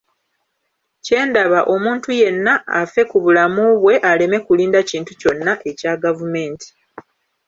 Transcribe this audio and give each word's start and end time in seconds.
Kyendaba 1.05 1.59
omuntu 1.73 2.09
yenna 2.19 2.53
affe 2.79 3.01
ku 3.09 3.17
bulamu 3.23 3.63
bwe 3.81 3.95
aleme 4.09 4.37
kulinda 4.45 4.79
kintu 4.89 5.11
kyonna 5.19 5.53
ekya 5.69 5.93
gavumenti. 6.03 6.69